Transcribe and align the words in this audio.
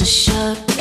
a 0.00 0.04
sharp 0.04 0.73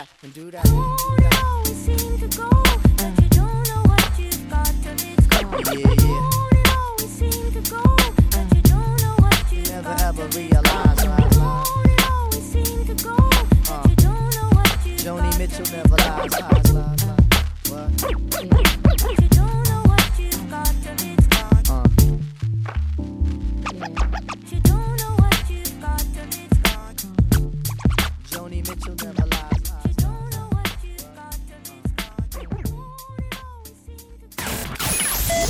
that 0.00 0.08
and 0.22 0.34
do 0.34 0.50
that. 0.50 0.64
Oh, 0.68 1.62
seem 1.64 2.18
to 2.18 2.28
go, 2.36 2.48
but 2.96 3.22
you 3.22 3.28
don't 3.28 3.68
know 3.68 3.82
what 3.90 4.18
you've 4.18 4.50
got 4.50 4.72
till 4.82 4.92
it's 4.92 5.26
gone. 5.26 5.54
Oh, 5.54 5.72
yeah, 5.72 5.94
yeah. 6.04 6.64
Oh, 6.68 6.96
seem 7.00 7.52
to 7.52 7.70
go, 7.70 7.82
but 8.30 8.46
you 8.54 8.62
don't 8.62 9.02
know 9.02 9.14
what 9.18 9.52
you've 9.52 9.70
Never 9.70 9.82
got 9.82 10.02
ever 10.02 10.28
till 10.28 10.40
realize. 10.40 10.98
Oh, 11.42 12.30
seem 12.32 12.86
to 12.86 12.94
go, 13.04 13.16
but 13.16 13.70
uh. 13.70 13.82
you 13.88 13.96
don't 13.96 14.34
know 14.36 14.48
what 14.56 14.86
you've 14.86 15.00
Joni 15.00 15.30
got 15.30 15.38
Mitchell 15.38 15.66
never 15.76 15.96
lies, 15.96 16.40
lies, 16.40 16.72
lies, 16.72 17.04
lies. 17.04 17.30
What? 17.70 18.64
Yeah. 18.64 18.79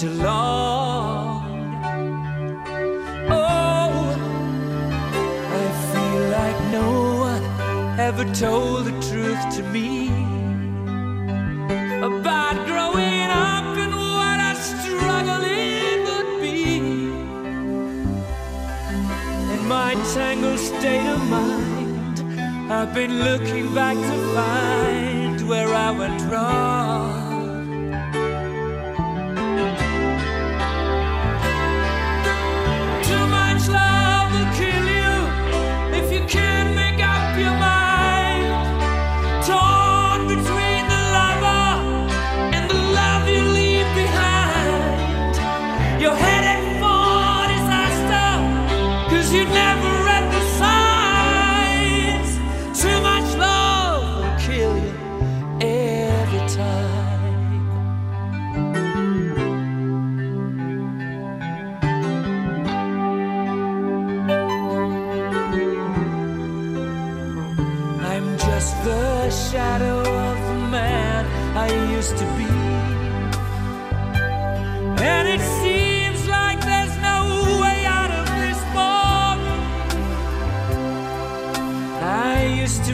too 0.00 0.22
long. 0.22 1.44
Oh, 3.28 3.92
I 5.58 5.64
feel 5.92 6.22
like 6.38 6.58
no 6.72 6.90
one 7.28 7.44
ever 8.00 8.24
told 8.32 8.86
the 8.86 8.96
truth 9.10 9.42
to 9.56 9.62
me 9.64 10.08
about 12.00 12.56
growing 12.66 13.28
up 13.28 13.76
and 13.76 13.94
what 13.94 14.40
a 14.40 14.54
struggle 14.54 15.42
it 15.44 15.98
would 16.08 16.40
be. 16.40 16.78
In 19.52 19.68
my 19.68 19.92
tangled 20.14 20.60
state 20.60 21.06
of 21.10 21.20
mind, 21.28 22.20
I've 22.72 22.94
been 22.94 23.22
looking 23.22 23.74
back 23.74 23.96
to 23.96 24.16
find 24.34 25.46
where 25.46 25.68
I 25.68 25.90
went 25.90 26.22
wrong. 26.32 26.59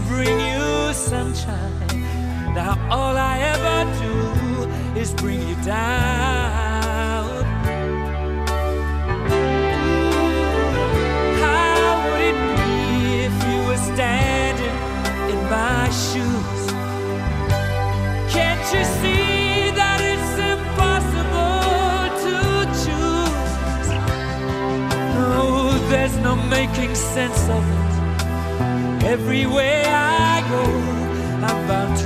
Bring 0.09 0.39
you 0.41 0.93
sunshine. 0.93 1.73
Now 2.55 2.79
all 2.91 3.17
I 3.17 3.39
ever 3.55 3.79
do 4.03 4.15
is 5.01 5.13
bring 5.15 5.41
you 5.49 5.57
down. 5.65 7.45
How 11.43 11.79
would 12.05 12.23
it 12.31 12.39
be 12.59 12.75
if 13.29 13.37
you 13.49 13.59
were 13.69 13.83
standing 13.93 14.77
in 15.33 15.41
my 15.51 15.85
shoes? 16.05 16.63
Can't 18.35 18.67
you 18.75 18.85
see 19.01 19.71
that 19.81 19.99
it's 20.13 20.33
impossible 20.55 21.63
to 22.25 22.37
choose? 22.83 23.89
No, 25.19 25.39
there's 25.91 26.17
no 26.19 26.35
making 26.37 26.95
sense 26.95 27.43
of 27.49 27.63
it. 27.71 27.76
Everywhere 29.07 29.85
I 29.87 30.41
go, 30.51 30.63
I'm 31.47 31.69
bound 31.69 31.97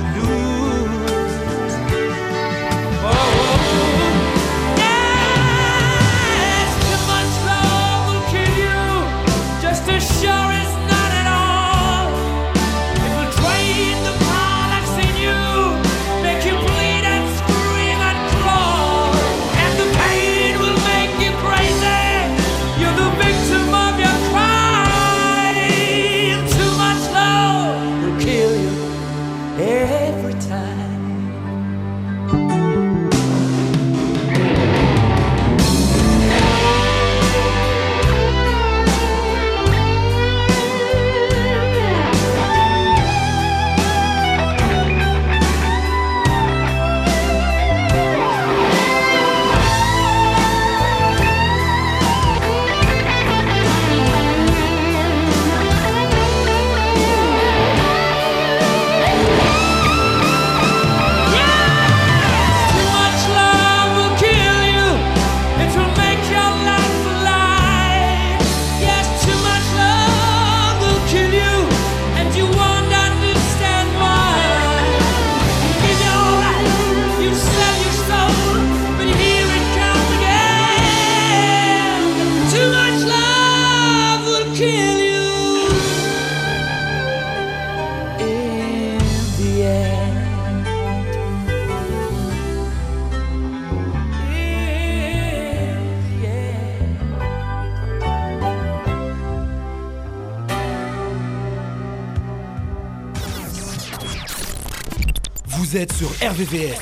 sur 105.89 106.09
RVVS 106.09 106.77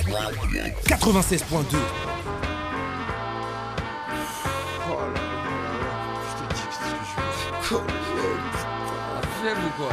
96.2. 0.87 1.77
Fièvre 9.41 9.61
ou 9.65 9.71
quoi 9.77 9.91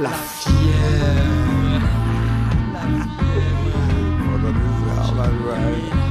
La. 0.00 0.10
La. 5.94 6.01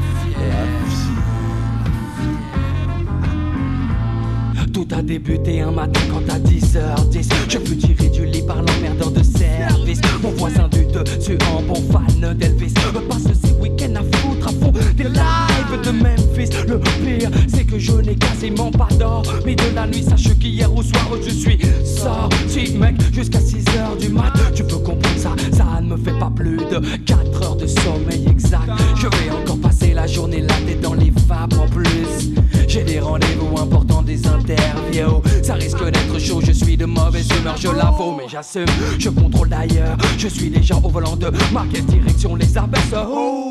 Tout 4.92 4.98
a 4.98 5.02
débuté 5.02 5.62
un 5.62 5.72
matin 5.72 6.02
quand 6.10 6.34
à 6.34 6.38
10h10 6.38 7.30
Je 7.48 7.58
fus 7.60 7.78
tiré 7.78 8.10
du 8.10 8.26
lit 8.26 8.42
par 8.42 8.58
l'emmerdeur 8.58 9.12
de 9.12 9.24
service. 9.24 10.02
Mon 10.22 10.32
voisin 10.32 10.68
du 10.68 10.86
dessus 10.86 11.38
en 11.54 11.62
bon 11.62 11.82
fan 11.92 12.34
d'Elvis 12.38 12.74
passe 13.10 13.24
ces 13.42 13.54
week-ends 13.62 13.96
à 13.96 14.18
foutre 14.18 14.48
à 14.48 14.52
fond 14.52 14.74
des 14.98 15.04
lives 15.04 15.82
de 15.84 15.92
Memphis. 15.92 16.50
Le 16.68 16.80
pire 16.80 17.30
c'est 17.48 17.64
que 17.64 17.80
je 17.80 17.94
n'ai 17.94 18.16
quasiment 18.16 18.72
pas 18.72 18.90
d'or 19.00 19.24
Mais 19.46 19.56
de 19.56 19.74
la 19.74 19.88
nuit. 19.88 20.04
Sache 20.04 20.38
qu'hier 20.38 20.74
au 20.74 20.84
soir 20.84 21.08
je 21.24 21.30
suis 21.30 21.60
sorti 21.86 22.76
mec 22.78 22.96
Jusqu'à 23.14 23.40
6h 23.40 23.98
du 24.00 24.10
mat. 24.10 24.34
Tu 24.54 24.64
peux 24.64 24.78
comprendre 24.78 25.18
ça, 25.18 25.36
ça 25.54 25.80
ne 25.82 25.88
me 25.88 25.98
fait 25.98 26.18
pas 26.20 26.32
plus 26.36 26.58
de 26.58 26.80
4 27.06 27.44
heures 27.44 27.56
de 27.56 27.68
sommeil 27.68 28.28
exact. 28.30 28.72
Je 28.98 29.08
vais 29.08 29.32
encore 29.32 29.60
passer 29.60 29.94
la 29.94 30.06
journée 30.06 30.42
là 30.42 30.56
dans 30.82 30.96
les 30.96 31.12
vapes 31.28 31.54
en 31.54 31.68
plus. 31.68 32.32
J'ai 32.72 32.84
des 32.84 33.02
rendez-vous 33.02 33.60
importants, 33.60 33.91
des 34.04 34.26
interviews 34.28 35.22
Ça 35.44 35.56
risque 35.56 35.84
d'être 35.84 36.20
chaud, 36.20 36.42
je 36.44 36.52
suis 36.52 36.78
de 36.78 36.86
mauvaise 36.86 37.28
humeur, 37.40 37.56
je 37.58 37.70
l'avoue 37.70 38.16
Mais 38.18 38.28
j'assume, 38.28 38.66
je 38.98 39.10
contrôle 39.10 39.50
d'ailleurs 39.50 39.98
Je 40.18 40.28
suis 40.28 40.50
déjà 40.50 40.76
au 40.76 40.90
volant 40.90 41.16
de 41.16 41.32
ma 41.52 41.66
direction 41.66 42.36
les 42.36 42.58
abaisse. 42.58 42.94
Oh, 42.94 43.51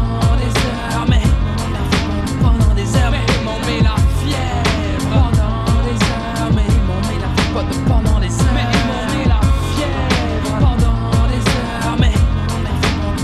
pendant 7.87 8.19
des 8.19 8.27
heures, 8.27 8.53
mais 8.53 8.63
m'ont 8.87 9.05
mis 9.17 9.25
la 9.27 9.39
fièvre 9.73 10.53
pendant 10.59 11.27
des 11.27 11.43
heures, 11.49 11.97
mais 11.99 12.13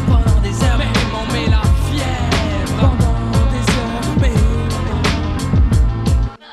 pendant 0.08 0.40
des 0.42 0.64
heures, 0.64 0.78
mais 0.78 0.92
m'ont 1.12 1.28
mis 1.34 1.48
la 1.50 1.62
fièvre 1.90 2.76
pendant 2.80 3.46
des 3.52 3.66
heures, 3.74 4.16
mais 4.22 4.34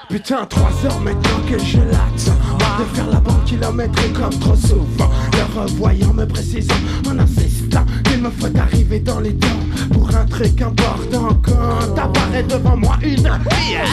Putain, 0.09 0.45
trois 0.47 0.73
heures 0.85 1.01
maintenant 1.01 1.41
que 1.49 1.59
je 1.59 1.79
l'axe. 1.79 2.31
De 2.79 2.85
faire 2.97 3.09
la 3.09 3.21
banque 3.21 3.45
kilométrique 3.45 4.15
comme 4.15 4.37
trop 4.41 4.57
souvent. 4.57 5.11
Le 5.33 5.61
revoyant 5.61 6.13
me 6.13 6.27
précisant 6.27 6.75
en 7.09 7.19
insistant 7.19 7.85
me 8.25 8.31
faut 8.31 8.59
arriver 8.59 9.01
dans 9.01 9.21
les 9.21 9.35
temps 9.35 9.49
Pour 9.93 10.15
un 10.15 10.25
truc 10.25 10.61
important 10.63 11.39
Quand 11.43 11.99
apparaît 11.99 12.43
devant 12.43 12.77
moi 12.77 12.97
une 13.03 13.29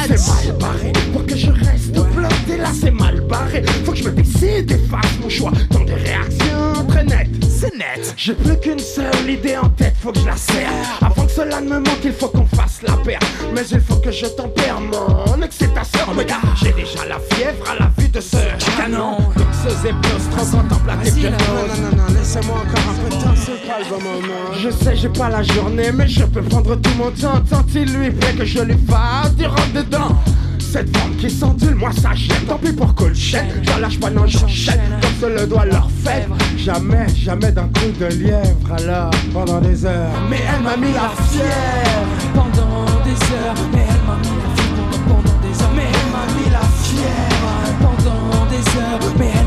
C'est 0.07 0.27
mal 0.27 0.57
barré 0.57 0.93
Pour 1.11 1.25
que 1.25 1.35
je 1.35 1.51
reste 1.51 1.91
bloqué 1.91 2.57
là 2.57 2.69
c'est 2.73 2.91
mal 2.91 3.21
barré. 3.21 3.63
Faut 3.85 3.91
que 3.91 3.97
je 3.97 4.03
me 4.05 4.11
décide 4.11 4.71
et 4.71 4.77
fasse 4.89 5.11
mon 5.21 5.29
choix 5.29 5.51
Dans 5.71 5.83
des 5.83 5.93
réactions 5.93 6.85
très 6.87 7.03
nettes. 7.03 7.29
C'est 7.49 7.75
net. 7.75 8.13
J'ai 8.15 8.33
plus 8.33 8.57
qu'une 8.57 8.79
seule 8.79 9.29
idée 9.29 9.57
en 9.57 9.69
tête 9.69 9.95
Faut 10.01 10.11
que 10.11 10.19
je 10.19 10.25
la 10.25 10.37
serre. 10.37 10.71
Avant 11.01 11.25
que 11.25 11.31
cela 11.31 11.59
ne 11.59 11.69
me 11.69 11.79
manque 11.79 12.03
il 12.03 12.13
faut 12.13 12.29
qu'on 12.29 12.45
fasse 12.45 12.81
la 12.87 12.95
paire. 12.97 13.19
Mais 13.53 13.63
il 13.71 13.81
faut 13.81 13.97
que 13.97 14.11
je 14.11 14.25
tempère 14.27 14.79
mon 14.79 15.41
excitation 15.41 15.99
Regarde, 16.15 16.45
j'ai 16.61 16.71
déjà 16.73 17.05
la 17.07 17.19
fièvre 17.31 17.69
à 17.69 17.83
la 17.83 17.91
vue 17.97 18.09
de 18.09 18.21
ce 18.21 18.37
canon 18.77 19.17
Donc 19.63 19.71
ce 19.71 19.81
zéplos 19.81 20.01
trop 20.31 20.45
que 20.45 20.87
là, 20.87 20.95
non, 20.95 21.53
non, 21.67 21.91
non, 21.91 21.97
non, 21.97 22.13
laissez-moi 22.17 22.55
encore 22.55 22.89
un 22.89 23.09
peu 23.09 23.15
de 23.15 23.21
temps, 23.21 23.33
c'est 23.35 23.67
pas 23.67 23.79
le 23.79 23.89
bon 23.89 24.01
moment. 24.01 24.53
Je 24.59 24.69
sais 24.69 24.95
j'ai 24.95 25.09
pas 25.09 25.29
la 25.29 25.43
journée 25.43 25.91
mais 25.93 26.07
je 26.07 26.23
peux 26.23 26.41
prendre 26.41 26.75
tout 26.75 26.91
mon 26.97 27.11
temps 27.11 27.41
Tant 27.49 27.65
il 27.75 27.93
lui 27.93 28.11
plaît 28.11 28.33
que 28.33 28.45
je 28.45 28.59
lui 28.59 28.75
fasse 28.89 29.35
du 29.35 29.45
rentre 29.45 29.73
dedans. 29.73 30.17
Cette 30.59 30.95
femme 30.95 31.15
qui 31.17 31.29
s'endule, 31.29 31.75
moi 31.75 31.91
ça 31.91 32.13
gêne 32.15 32.45
Tant 32.47 32.57
pis 32.57 32.71
pour 32.71 32.95
qu'on 32.95 33.13
chaîne, 33.13 33.47
j'en 33.63 33.77
lâche 33.79 33.99
pas, 33.99 34.09
non 34.09 34.25
j'enchaîne 34.25 34.79
Comme 35.01 35.29
se 35.29 35.41
le 35.41 35.45
doigt 35.45 35.65
leur 35.65 35.89
fait 36.03 36.27
Jamais, 36.57 37.07
jamais 37.09 37.51
d'un 37.51 37.67
coup 37.67 37.91
de 37.99 38.05
lièvre 38.05 38.71
Alors, 38.77 39.11
pendant 39.33 39.59
des 39.59 39.85
heures. 39.85 40.09
Mais 40.29 40.39
elle 40.55 40.63
m'a 40.63 40.77
mis 40.77 40.93
la 40.93 41.11
fièvre 41.29 42.07
pendant 42.33 42.85
des 43.03 43.11
heures, 43.11 43.55
mais 43.73 43.85
elle 43.89 44.07
m'a 44.07 44.17
mis 44.17 44.37
la 44.41 44.55
fièvre 44.55 45.03
pendant 45.07 45.39
des 45.41 45.61
heures, 45.61 45.71
mais 45.75 45.83
elle 45.83 46.11
m'a 46.11 46.25
mis 46.39 46.49
la 46.49 46.65
fièvre 46.81 47.41
pendant 47.81 48.45
des 48.45 48.79
heures, 48.79 49.13
mais 49.19 49.29
elle 49.33 49.40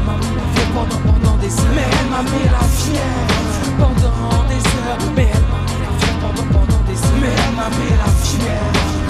pendant 1.04 1.36
des 1.38 1.46
heures, 1.48 1.74
mais 1.74 1.82
elle 1.82 2.10
m'a 2.10 2.22
mis 2.22 2.44
la 2.44 2.64
fièvre 2.78 3.70
pendant 3.78 4.44
des 4.48 4.62
heures, 4.78 4.98
mais 5.16 5.28
elle 5.34 5.46
m'a 5.50 5.60
mis 5.66 5.78
la 5.84 5.92
fièvre 5.98 6.18
pendant, 6.22 6.46
pendant 6.52 6.82
des 6.84 6.98
heures, 7.04 7.20
mais 7.20 7.28
elle 7.28 7.54
m'a 7.56 7.68
mis 7.70 7.90
la 7.90 8.10
fièvre 8.22 9.03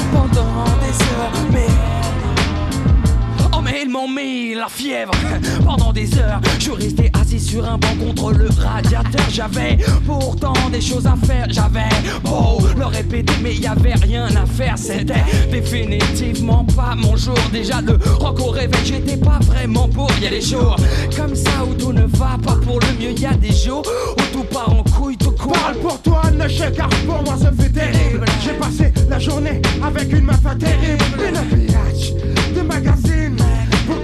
fièvre. 4.69 5.13
Pendant 5.65 5.93
des 5.93 6.19
heures 6.19 6.41
Je 6.59 6.71
restais 6.71 7.11
assis 7.21 7.41
sur 7.41 7.65
un 7.65 7.79
banc 7.79 7.97
contre 7.99 8.33
le 8.33 8.49
radiateur. 8.49 9.27
J'avais 9.31 9.79
pourtant 10.07 10.55
des 10.73 10.81
choses 10.81 11.07
à 11.07 11.17
faire. 11.27 11.47
J'avais 11.51 11.89
beau 12.23 12.61
le 12.77 12.87
répéter 12.87 13.35
mais 13.43 13.55
y 13.55 13.67
avait 13.67 13.95
rien 13.95 14.27
à 14.37 14.47
faire. 14.47 14.77
C'était 14.77 15.25
définitivement 15.51 16.65
pas 16.77 16.95
mon 16.97 17.17
jour. 17.17 17.39
Déjà 17.53 17.81
le 17.81 17.99
rock 18.19 18.41
au 18.41 18.51
réveil 18.51 18.85
j'étais 18.85 19.17
pas 19.17 19.39
vraiment 19.43 19.89
pour 19.89 20.11
Y 20.21 20.27
a 20.27 20.31
des 20.31 20.41
jours 20.41 20.77
comme 21.17 21.35
ça 21.35 21.65
où 21.69 21.75
tout 21.75 21.93
ne 21.93 22.03
va 22.03 22.39
pas 22.45 22.57
pour 22.65 22.81
le 22.81 22.87
mieux 22.99 23.13
Y 23.19 23.27
a 23.27 23.35
des 23.35 23.53
jours 23.53 23.85
où 24.17 24.23
tout 24.33 24.45
part 24.45 24.73
en 24.73 24.83
couille 24.85 25.17
tout 25.17 25.31
court. 25.33 25.53
Parle 25.53 25.77
pour 25.77 26.01
toi, 26.03 26.23
ne 26.33 26.49
chèque, 26.49 26.77
car 26.77 26.89
pour 27.07 27.23
moi 27.23 27.37
ça 27.41 27.51
fait 27.53 27.71
terrible. 27.71 28.25
J'ai 28.43 28.53
passé 28.55 28.93
la 29.09 29.19
journée 29.19 29.61
avec 29.83 30.13
une 30.13 30.25
meuf 30.25 30.43
terrible. 30.59 31.05
Une 31.19 31.67
biatch 31.67 32.13
de 32.55 32.61
magazine 32.63 33.44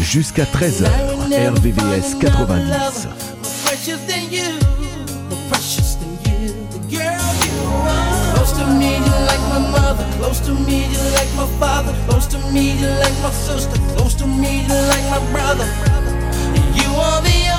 Jusqu'à 0.00 0.44
13h. 0.44 0.86
RVVS 1.56 2.14
90. 2.20 2.62
Close 10.18 10.40
to 10.40 10.54
me, 10.54 10.86
like 11.14 11.34
my 11.34 11.46
father. 11.58 11.92
Close 12.08 12.28
to 12.28 12.38
me, 12.52 12.74
like 13.00 13.18
my 13.20 13.32
sister. 13.32 13.76
Close 13.96 14.14
to 14.14 14.26
me, 14.28 14.64
like 14.68 15.10
my 15.10 15.18
brother. 15.32 15.66
You 16.76 16.88
the 17.22 17.55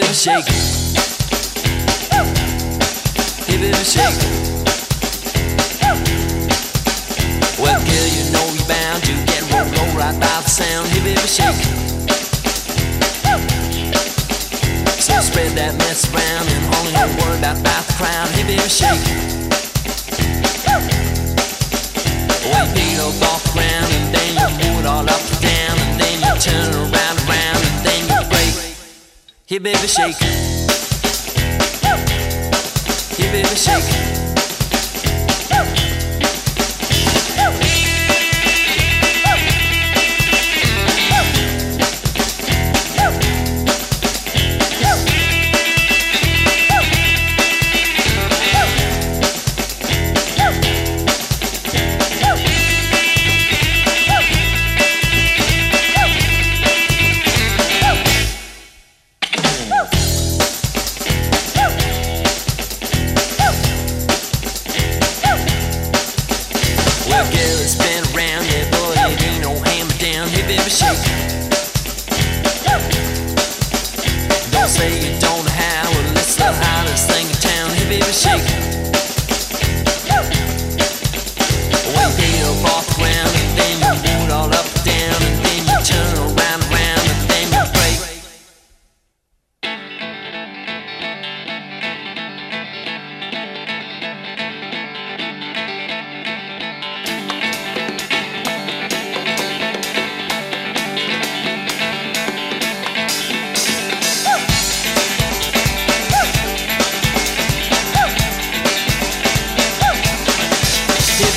it 0.00 0.10
a 0.10 0.14
shake. 0.14 0.46
Give 3.46 3.62
it 3.62 3.74
a 3.74 3.84
shake. 3.84 4.20
Well, 7.58 7.80
girl, 7.80 8.08
you 8.16 8.24
know 8.32 8.46
you're 8.54 8.68
bound 8.68 9.02
to 9.04 9.12
get 9.28 9.42
rolled 9.52 9.70
roll 9.76 9.92
right 9.98 10.14
by 10.14 10.40
the 10.40 10.48
sound. 10.48 10.90
Give 10.92 11.06
it 11.06 11.18
a 11.18 11.28
shake. 11.28 11.60
So 15.00 15.20
spread 15.20 15.52
that 15.56 15.74
mess 15.78 16.08
around 16.12 16.48
and 16.48 16.74
only 16.76 16.92
don't 16.92 17.14
worry 17.20 17.38
about, 17.38 17.60
about 17.60 17.84
the 17.86 17.92
crown. 17.94 18.28
it 18.36 18.60
a 18.60 18.68
shake. 18.68 19.04
Well, 22.46 22.66
you 22.66 22.74
peel 22.74 23.10
off 23.28 23.42
the 23.44 23.50
ground 23.52 23.90
and 23.92 24.14
then 24.14 24.30
you 24.38 24.48
move 24.60 24.80
it 24.80 24.86
all 24.86 25.08
up 25.08 25.20
and 25.20 25.40
down 25.42 25.78
and 25.78 26.00
then 26.00 26.16
you 26.20 26.40
turn 26.40 26.74
around. 26.74 26.99
Here, 29.50 29.58
baby, 29.58 29.78
shake. 29.88 30.14
Here, 33.16 33.32
baby, 33.32 33.56
shake. 33.56 34.19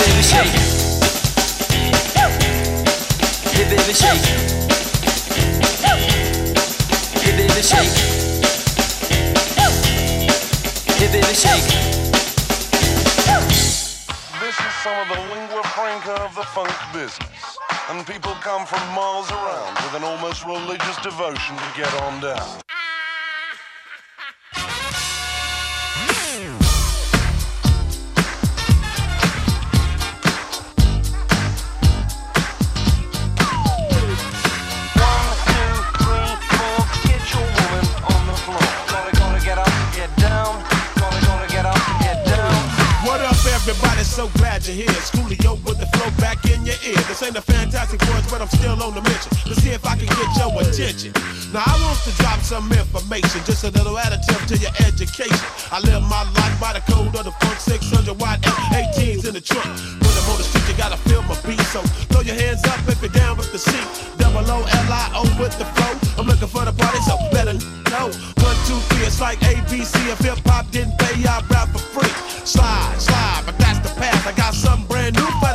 baby, 0.04 0.24
shake 0.24 0.54
it. 0.54 0.84
Baby, 3.70 3.94
shake 3.94 4.28
it. 4.28 4.54
Baby, 7.24 7.62
shake 7.62 7.96
it. 7.96 8.14
Baby, 11.12 11.36
shake. 11.36 11.68
This 14.40 14.58
is 14.60 14.74
some 14.84 14.98
of 15.00 15.08
the 15.08 15.20
lingua 15.34 15.64
franca 15.76 16.14
of 16.24 16.36
the 16.36 16.44
funk 16.44 16.74
business. 16.92 17.58
And 17.90 18.06
people 18.06 18.34
come 18.42 18.66
from 18.66 18.82
miles 18.96 19.30
around 19.32 19.76
with 19.84 19.94
an 19.96 20.04
almost 20.04 20.46
religious 20.46 20.98
devotion 20.98 21.56
to 21.56 21.72
get 21.78 21.94
on 22.02 22.20
down. 22.22 22.63
so 44.24 44.30
good 44.38 44.43
you're 44.62 44.86
here. 44.86 45.02
Schoolio 45.02 45.58
with 45.66 45.82
the 45.82 45.90
flow 45.98 46.10
back 46.22 46.46
in 46.46 46.62
your 46.62 46.78
ear. 46.86 47.02
This 47.10 47.24
ain't 47.24 47.36
a 47.36 47.42
fantastic 47.42 48.00
voice, 48.04 48.30
but 48.30 48.42
I'm 48.42 48.48
still 48.54 48.78
on 48.84 48.94
the 48.94 49.02
mission. 49.02 49.34
Let's 49.50 49.64
see 49.66 49.74
if 49.74 49.82
I 49.86 49.98
can 49.98 50.06
get 50.06 50.30
your 50.38 50.54
attention. 50.62 51.12
Now 51.50 51.66
I 51.66 51.74
want 51.82 51.98
to 52.06 52.14
drop 52.22 52.40
some 52.46 52.70
information, 52.72 53.42
just 53.50 53.64
a 53.64 53.72
little 53.74 53.98
additive 53.98 54.46
to 54.54 54.56
your 54.58 54.74
education. 54.86 55.42
I 55.74 55.82
live 55.82 56.06
my 56.06 56.22
life 56.38 56.56
by 56.62 56.78
the 56.78 56.86
code 56.86 57.16
of 57.18 57.26
the 57.26 57.34
funk 57.42 57.58
600 57.58 58.14
watt 58.22 58.42
F18s 58.42 59.26
in 59.26 59.34
the 59.34 59.42
trunk. 59.42 59.66
When 59.66 60.14
I'm 60.14 60.30
on 60.30 60.38
the 60.38 60.46
street, 60.46 60.70
you 60.70 60.78
gotta 60.78 60.98
feel 61.10 61.26
my 61.26 61.34
beat. 61.42 61.62
So 61.74 61.82
throw 62.14 62.22
your 62.22 62.38
hands 62.38 62.62
up 62.70 62.78
if 62.86 63.02
you're 63.02 63.10
down 63.10 63.38
with 63.38 63.52
the 63.52 63.58
seat. 63.58 63.88
Double 64.22 64.46
O 64.46 64.62
L 64.62 64.90
I 64.94 65.10
O 65.18 65.26
with 65.42 65.58
the 65.58 65.66
flow. 65.66 65.94
I'm 66.22 66.30
looking 66.30 66.48
for 66.48 66.62
the 66.66 66.74
party, 66.74 67.02
so 67.02 67.18
better 67.34 67.58
know. 67.90 68.10
One, 68.42 68.58
two, 68.70 68.78
three, 68.90 69.06
it's 69.06 69.22
like 69.22 69.40
ABC. 69.40 69.94
If 70.14 70.20
hip 70.20 70.38
hop 70.46 70.70
didn't 70.72 70.98
pay, 71.00 71.26
I 71.26 71.42
rap 71.50 71.70
for 71.70 71.80
free. 71.80 72.14
Slide, 72.46 72.96
slide, 73.00 73.44
but 73.46 73.58
that's 73.58 73.80
the 73.86 73.94
path. 74.00 74.28
I 74.28 74.34
got 74.34 74.43
something 74.52 74.88
brand 74.88 75.16
new 75.16 75.30
for 75.40 75.54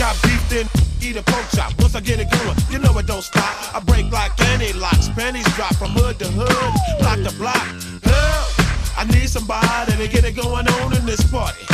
got 0.00 0.16
then 0.48 0.66
eat 1.02 1.16
a 1.16 1.22
pork 1.22 1.44
chop. 1.54 1.78
Once 1.78 1.94
I 1.94 2.00
get 2.00 2.20
it 2.20 2.30
going, 2.30 2.56
you 2.70 2.78
know 2.78 2.96
it 2.98 3.06
don't 3.06 3.22
stop. 3.22 3.74
I 3.74 3.80
break 3.80 4.10
like 4.10 4.32
any 4.52 4.72
locks, 4.72 5.08
panties 5.10 5.44
drop 5.54 5.74
from 5.76 5.90
hood 5.90 6.18
to 6.20 6.26
hood, 6.26 7.00
block 7.00 7.18
to 7.28 7.36
block. 7.36 7.89
I 9.00 9.04
need 9.04 9.30
somebody 9.30 9.96
to 9.96 10.08
get 10.08 10.26
it 10.28 10.36
going 10.36 10.68
on 10.68 10.94
in 10.94 11.06
this 11.06 11.24
party. 11.32 11.64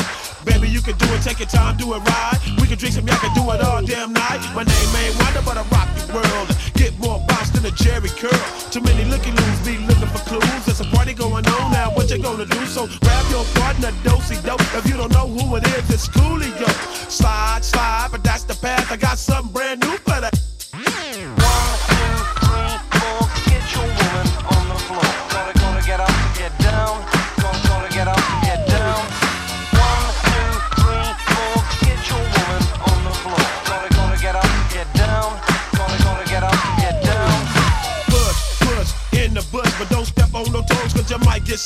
Baby, 0.44 0.68
you 0.70 0.80
can 0.80 0.96
do 0.96 1.06
it, 1.10 1.22
take 1.22 1.40
your 1.40 1.48
time, 1.48 1.76
do 1.76 1.92
it 1.94 1.98
right. 1.98 2.38
We 2.60 2.68
can 2.68 2.78
drink 2.78 2.94
some, 2.94 3.02
y'all 3.02 3.18
can 3.18 3.34
do 3.34 3.42
it 3.50 3.60
all 3.66 3.82
damn 3.82 4.12
night. 4.12 4.38
My 4.54 4.62
name 4.62 4.94
ain't 4.94 5.18
Wonder, 5.18 5.42
but 5.42 5.58
I 5.58 5.66
rock 5.74 5.90
the 5.98 6.06
world. 6.14 6.46
Get 6.74 6.96
more 7.00 7.18
bounce 7.26 7.50
than 7.50 7.66
a 7.66 7.74
Jheri 7.74 8.14
curl. 8.14 8.30
Too 8.70 8.80
many 8.80 9.02
looky 9.10 9.32
loos 9.32 9.58
be 9.66 9.76
looking 9.90 10.06
for 10.14 10.22
clues. 10.22 10.66
There's 10.66 10.80
a 10.80 10.84
party 10.94 11.14
going 11.14 11.44
on 11.48 11.72
now, 11.72 11.90
what 11.90 12.08
you 12.10 12.22
gonna 12.22 12.46
do? 12.46 12.64
So 12.66 12.86
grab 13.02 13.26
your 13.28 13.44
partner, 13.58 13.90
dosey 14.06 14.38
dope. 14.46 14.62
If 14.78 14.86
you 14.86 14.96
don't 14.96 15.10
know 15.10 15.26
who 15.26 15.56
it 15.56 15.66
is, 15.66 15.90
it's 15.90 16.06
Coolio. 16.06 16.70
Slide, 17.10 17.64
slide, 17.64 18.10
but 18.12 18.22
that's 18.22 18.44
the 18.44 18.54
path. 18.54 18.92
I 18.92 18.96
got 18.98 19.18
something 19.18 19.52
brand 19.52 19.80
new 19.80 19.96
for 20.06 20.20
that. 20.20 20.35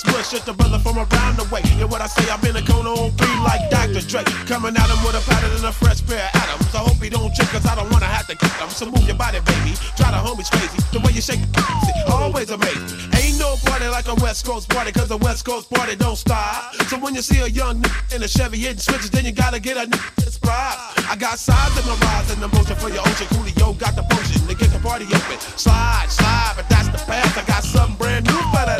You 0.04 0.12
might 0.12 0.16
get 0.16 0.24
smushed. 0.24 0.30
Just 0.30 0.48
a 0.48 0.52
brother 0.52 0.78
from 0.78 0.96
around 0.96 1.36
the 1.36 1.46
way. 1.52 1.62
And 1.80 1.90
what 1.90 2.00
I 2.00 2.06
say, 2.06 2.30
I'm 2.30 2.42
in 2.44 2.56
a 2.56 2.62
cone 2.62 2.86
on 2.86 3.10
three 3.12 3.38
like 3.44 3.70
Dr. 3.70 4.00
Dre. 4.06 4.22
Coming 4.46 4.76
at 4.76 4.88
him 4.88 5.00
with 5.04 5.16
a 5.16 5.22
pattern 5.28 5.52
and 5.56 5.64
a 5.64 5.72
fresh 5.72 6.04
pair 6.06 6.22
of 6.22 6.40
atoms. 6.42 6.74
I 6.74 6.78
hope 6.78 7.02
he 7.02 7.08
don't 7.10 7.34
trip, 7.34 7.48
cause 7.48 7.66
I 7.66 7.74
don't 7.74 7.90
wanna 7.90 8.06
have 8.06 8.26
to 8.28 8.36
kick 8.36 8.52
him. 8.52 8.68
So 8.70 8.86
move 8.86 9.06
your 9.06 9.16
body, 9.16 9.40
baby. 9.40 9.74
Try 9.96 10.10
the 10.10 10.20
homies 10.20 10.50
crazy. 10.50 10.78
The 10.92 11.00
way 11.00 11.12
you 11.12 11.22
shake 11.22 11.40
it, 11.40 12.08
always 12.08 12.50
amazing. 12.50 13.10
Ain't 13.16 13.38
no 13.38 13.56
party 13.64 13.88
like 13.88 14.08
a 14.08 14.14
West 14.16 14.46
Coast 14.46 14.68
party, 14.68 14.92
cause 14.92 15.10
a 15.10 15.16
West 15.16 15.44
Coast 15.44 15.70
party 15.70 15.96
don't 15.96 16.16
stop. 16.16 16.74
So 16.88 16.98
when 16.98 17.14
you 17.14 17.22
see 17.22 17.40
a 17.40 17.48
young 17.48 17.82
nigga 17.82 18.16
in 18.16 18.22
a 18.22 18.28
Chevy 18.28 18.58
hitting 18.58 18.78
switches, 18.78 19.10
then 19.10 19.24
you 19.24 19.32
gotta 19.32 19.60
get 19.60 19.76
a 19.76 19.88
nigga 19.88 20.14
that's 20.16 20.38
pride. 20.38 20.76
I 21.08 21.16
got 21.16 21.38
sides 21.38 21.76
in 21.78 21.86
my 21.86 21.96
rise 22.06 22.30
and 22.30 22.42
emotion 22.42 22.76
for 22.76 22.88
your 22.88 23.02
ocean. 23.02 23.26
Coolio 23.34 23.76
got 23.78 23.96
the 23.96 24.02
potion 24.02 24.46
to 24.46 24.54
get 24.54 24.70
the 24.70 24.78
party 24.78 25.06
open. 25.06 25.38
Slide, 25.58 26.06
slide, 26.08 26.54
but 26.56 26.68
that's 26.68 26.88
the 26.88 26.98
path. 27.10 27.36
I 27.36 27.44
got 27.46 27.64
something 27.64 27.96
brand 27.96 28.26
new 28.26 28.40
for 28.54 28.64
that. 28.66 28.79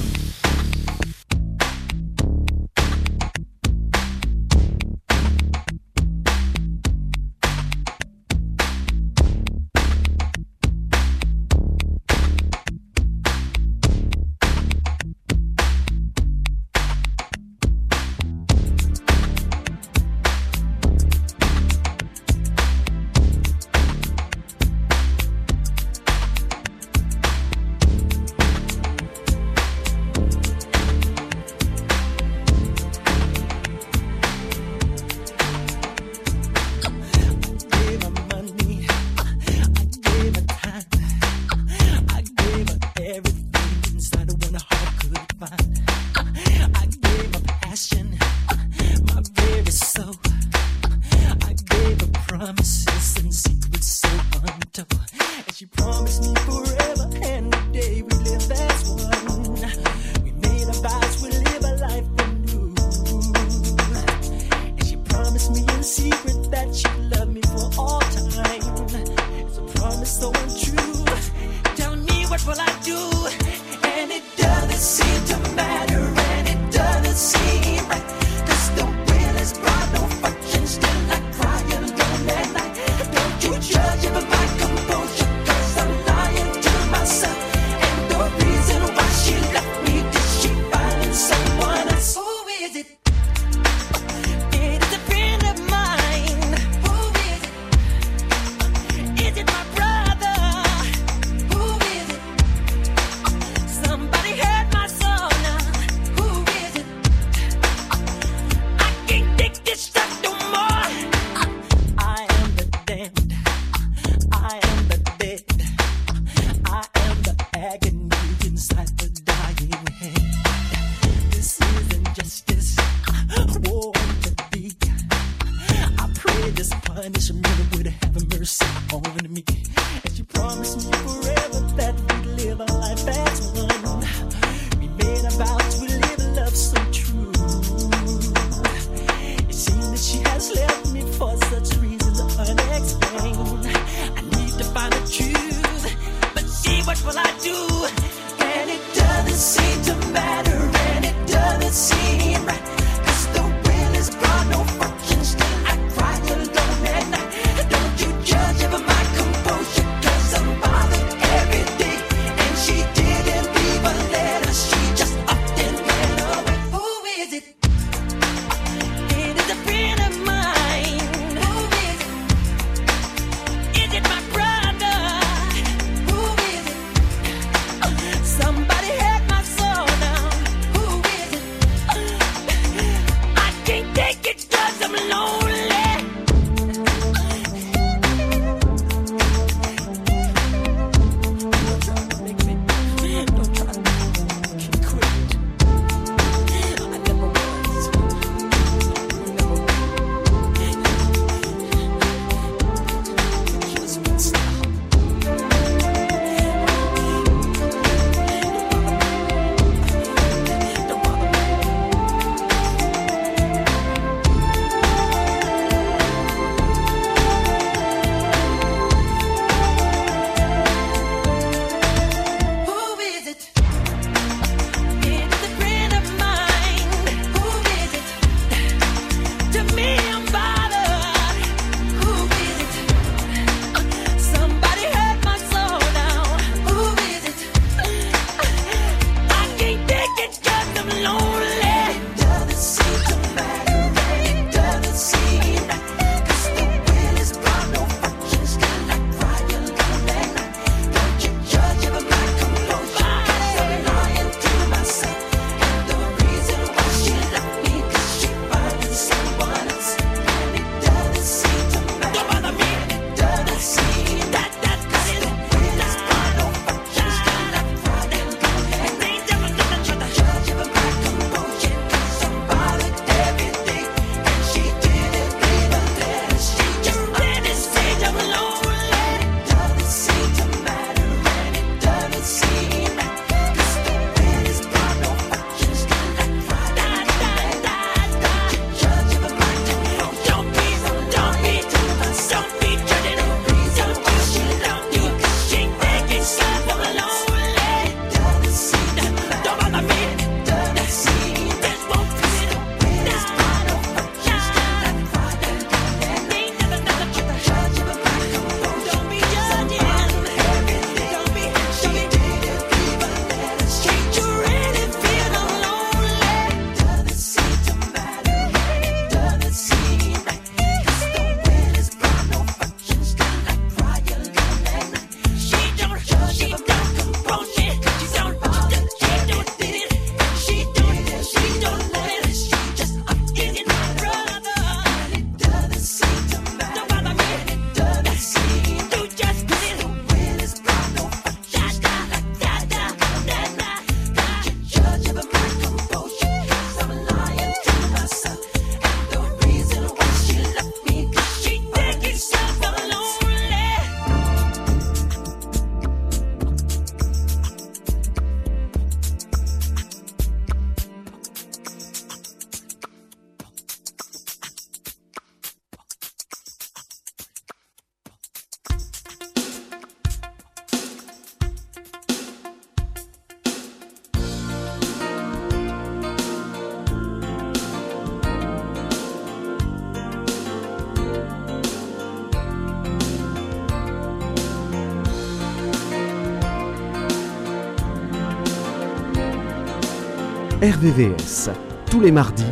RVVS. 390.81 391.51
Tous 391.91 391.99
les 391.99 392.11
mardis, 392.11 392.43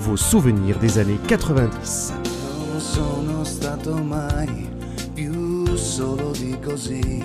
vos 0.00 0.16
souvenirs 0.16 0.80
des 0.80 0.98
années 0.98 1.20
90. 1.28 1.70
Non 2.72 2.80
sono 2.80 3.44
stato 3.44 3.94
mai 3.94 4.68
più 5.14 5.76
solo 5.76 6.32
di 6.32 6.58
così. 6.58 7.22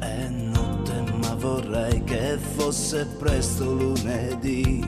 È 0.00 0.28
notte, 0.28 1.04
ma 1.20 1.36
vorrei 1.36 2.02
che 2.02 2.38
fosse 2.56 3.06
presto 3.20 3.72
lunedì. 3.72 4.84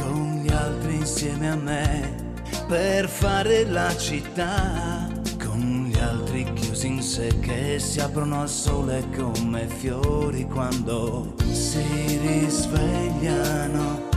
Con 0.00 0.42
gli 0.42 0.50
altri 0.50 0.96
insieme 0.96 1.50
a 1.50 1.56
me 1.56 2.34
per 2.66 3.08
fare 3.08 3.64
la 3.64 3.96
città. 3.96 5.08
Con 5.38 5.88
gli 5.88 5.98
altri 6.00 6.52
chiusi 6.54 6.88
in 6.88 7.00
sé 7.00 7.38
che 7.38 7.78
si 7.78 8.00
aprono 8.00 8.40
al 8.40 8.48
sole 8.48 9.04
come 9.16 9.68
fiori 9.68 10.48
quando 10.48 11.34
si 11.52 12.18
risvegliano 12.20 14.11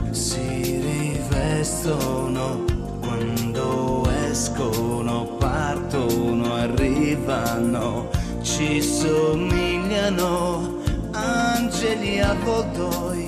sono 1.66 2.64
quando 3.00 4.08
escono, 4.30 5.26
partono, 5.40 6.54
arrivano, 6.54 8.10
ci 8.42 8.82
somigliano 8.82 10.84
angeli 11.12 12.22
a 12.22 12.36
voltoi, 12.44 13.28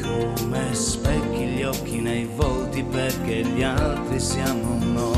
come 0.00 0.72
specchi 0.72 1.46
gli 1.46 1.62
occhi 1.64 2.00
nei 2.00 2.28
volti 2.36 2.84
perché 2.84 3.42
gli 3.42 3.64
altri 3.64 4.20
siamo 4.20 4.78
noi. 4.80 5.13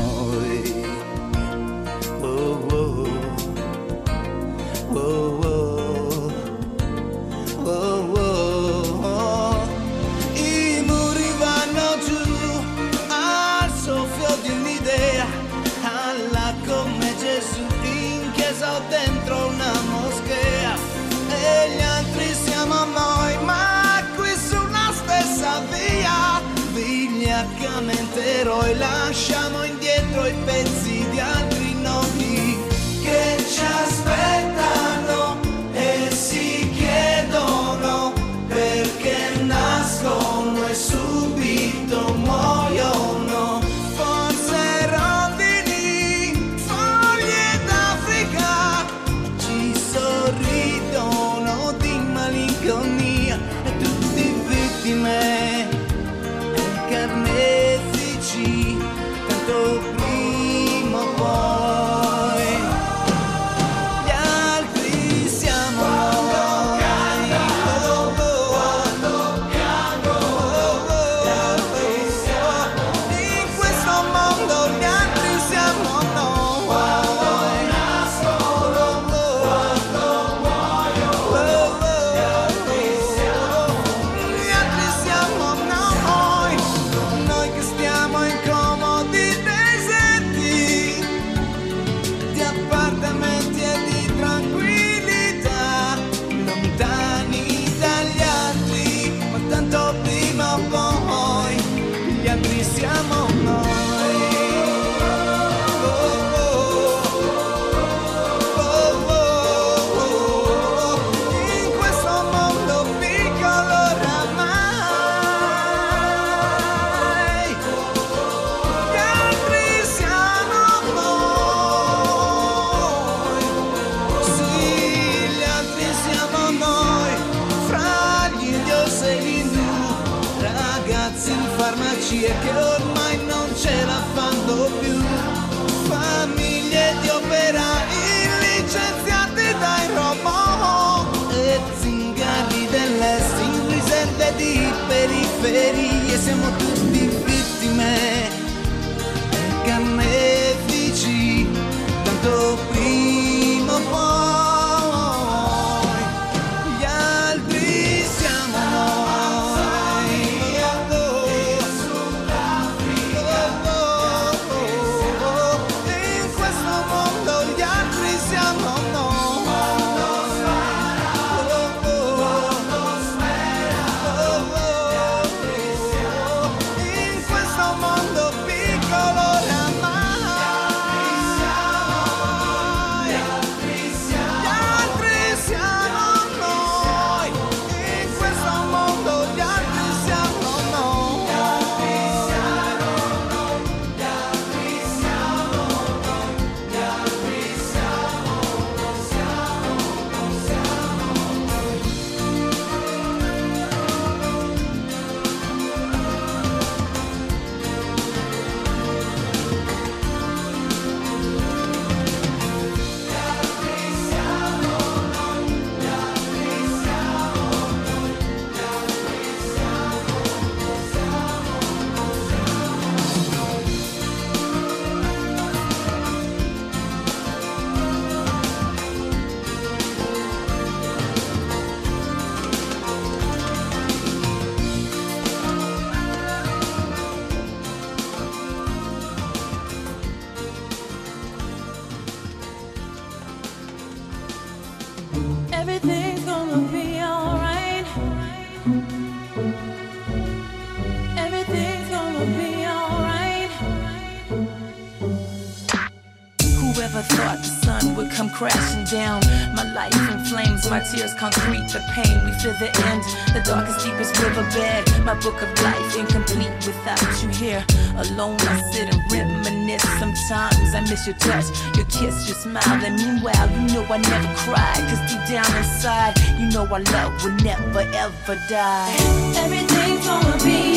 down. 258.89 259.21
My 259.55 259.63
life 259.73 259.93
in 260.11 260.19
flames, 260.25 260.69
my 260.69 260.79
tears 260.79 261.13
concrete. 261.13 261.67
The 261.69 261.83
pain 261.93 262.23
we 262.25 262.31
feel 262.39 262.53
the 262.59 262.71
end, 262.87 263.03
the 263.33 263.41
darkest, 263.43 263.85
deepest 263.85 264.17
riverbed. 264.21 265.03
My 265.03 265.13
book 265.15 265.41
of 265.41 265.49
life 265.61 265.97
incomplete 265.97 266.53
without 266.65 267.01
you 267.21 267.29
here. 267.29 267.63
Alone, 267.97 268.37
I 268.39 268.61
sit 268.71 268.93
and 268.93 269.01
reminisce. 269.11 269.83
Sometimes 269.99 270.73
I 270.73 270.81
miss 270.81 271.05
your 271.05 271.17
touch, 271.17 271.45
your 271.75 271.85
kiss, 271.85 272.27
your 272.27 272.37
smile. 272.37 272.85
And 272.85 272.95
meanwhile, 272.95 273.49
you 273.51 273.73
know 273.73 273.83
I 273.89 273.97
never 273.97 274.33
cry. 274.35 274.73
Cause 274.89 275.03
deep 275.11 275.23
down 275.27 275.49
inside, 275.57 276.15
you 276.39 276.47
know 276.49 276.65
our 276.67 276.79
love 276.79 277.23
will 277.23 277.35
never 277.43 277.81
ever 277.81 278.35
die. 278.49 278.95
Everything's 279.35 280.05
gonna 280.05 280.43
be. 280.43 280.76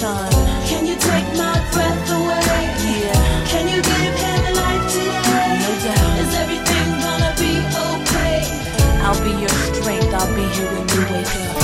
Time. 0.00 0.30
Can 0.70 0.86
you 0.86 0.94
take 0.94 1.28
my 1.34 1.58
breath 1.72 2.10
away? 2.18 2.60
Yeah. 2.86 3.18
Can 3.50 3.66
you 3.66 3.82
give 3.82 4.14
him 4.24 4.42
life 4.54 4.84
today? 4.94 5.50
No 5.62 5.70
doubt. 5.84 6.18
Is 6.22 6.34
everything 6.42 6.88
gonna 7.02 7.32
be 7.42 7.52
okay? 7.86 8.36
I'll 9.02 9.22
be 9.26 9.32
your 9.42 9.56
strength. 9.74 10.14
I'll 10.14 10.34
be 10.38 10.46
here 10.54 10.70
when 10.74 10.86
you 10.94 11.02
wake 11.12 11.26
up. 11.26 11.58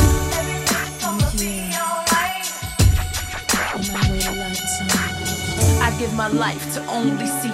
I 5.86 5.96
give 5.98 6.14
my 6.14 6.28
life 6.28 6.74
to 6.74 6.80
only 6.86 7.26
see 7.26 7.53